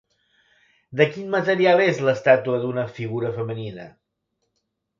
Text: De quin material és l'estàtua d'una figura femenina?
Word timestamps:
De 1.01 1.05
quin 1.11 1.27
material 1.35 1.83
és 1.85 2.01
l'estàtua 2.07 2.59
d'una 2.65 2.89
figura 2.97 3.33
femenina? 3.39 3.89